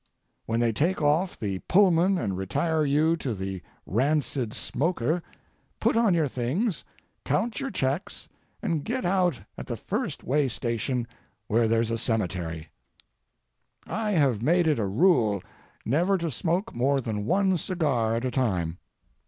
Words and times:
When 0.47 0.59
they 0.61 0.71
take 0.71 0.99
off 0.99 1.37
the 1.39 1.59
Pullman 1.67 2.17
and 2.17 2.35
retire 2.35 2.83
you 2.83 3.15
to 3.17 3.35
the 3.35 3.61
rancid 3.85 4.51
smoker, 4.51 5.21
put 5.79 5.95
on 5.95 6.15
your 6.15 6.27
things, 6.27 6.83
count 7.23 7.59
your 7.59 7.69
checks, 7.69 8.27
and 8.63 8.83
get 8.83 9.05
out 9.05 9.39
at 9.59 9.67
the 9.67 9.77
first 9.77 10.23
way 10.23 10.47
station 10.47 11.05
where 11.45 11.67
there's 11.67 11.91
a 11.91 11.99
cemetery. 11.99 12.69
I 13.85 14.13
have 14.13 14.41
made 14.41 14.65
it 14.65 14.79
a 14.79 14.87
rule 14.87 15.43
never 15.85 16.17
to 16.17 16.31
smoke 16.31 16.75
more 16.75 16.99
than 16.99 17.27
one 17.27 17.55
cigar 17.55 18.15
at 18.15 18.25
a 18.25 18.31
time. 18.31 18.79